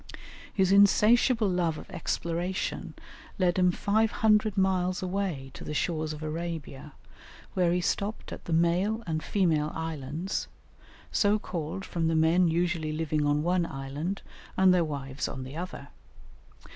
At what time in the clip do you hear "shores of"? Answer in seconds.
5.75-6.23